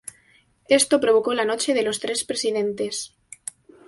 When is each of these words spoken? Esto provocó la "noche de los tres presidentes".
Esto 0.67 0.99
provocó 0.99 1.35
la 1.35 1.45
"noche 1.45 1.75
de 1.75 1.83
los 1.83 1.99
tres 1.99 2.23
presidentes". 2.23 3.13